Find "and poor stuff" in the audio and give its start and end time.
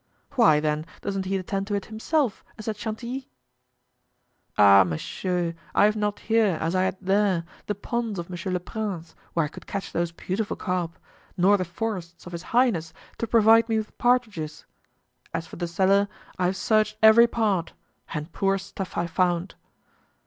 18.11-18.97